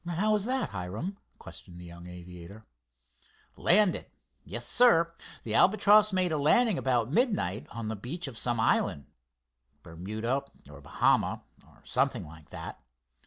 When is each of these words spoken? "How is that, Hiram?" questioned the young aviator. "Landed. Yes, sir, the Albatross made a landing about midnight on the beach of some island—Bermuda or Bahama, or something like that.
"How 0.07 0.33
is 0.33 0.45
that, 0.45 0.71
Hiram?" 0.71 1.19
questioned 1.37 1.79
the 1.79 1.85
young 1.85 2.07
aviator. 2.07 2.65
"Landed. 3.55 4.07
Yes, 4.43 4.65
sir, 4.65 5.13
the 5.43 5.53
Albatross 5.53 6.11
made 6.11 6.31
a 6.31 6.39
landing 6.39 6.79
about 6.79 7.11
midnight 7.11 7.67
on 7.69 7.87
the 7.87 7.95
beach 7.95 8.27
of 8.27 8.35
some 8.35 8.59
island—Bermuda 8.59 10.41
or 10.71 10.81
Bahama, 10.81 11.43
or 11.67 11.81
something 11.85 12.25
like 12.25 12.49
that. 12.49 12.79